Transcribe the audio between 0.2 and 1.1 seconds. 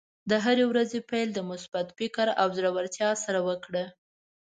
د هرې ورځې